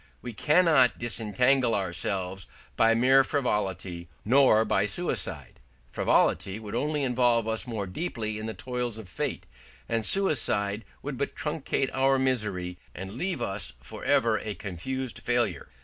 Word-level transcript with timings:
We 0.23 0.33
cannot 0.33 0.97
disentangle 0.97 1.75
ourselves 1.75 2.47
by 2.75 2.95
mere 2.95 3.23
frivolity, 3.23 4.09
nor 4.25 4.65
by 4.65 4.87
suicide: 4.87 5.59
frivolity 5.91 6.59
would 6.59 6.73
only 6.73 7.03
involve 7.03 7.47
us 7.47 7.67
more 7.67 7.85
deeply 7.85 8.39
in 8.39 8.47
the 8.47 8.55
toils 8.55 8.97
of 8.97 9.07
fate, 9.07 9.45
and 9.87 10.03
suicide 10.03 10.85
would 11.03 11.19
but 11.19 11.35
truncate 11.35 11.91
our 11.93 12.17
misery 12.17 12.79
and 12.95 13.13
leave 13.13 13.43
us 13.43 13.73
for 13.83 14.03
ever 14.03 14.39
a 14.39 14.55
confessed 14.55 15.19
failure. 15.19 15.69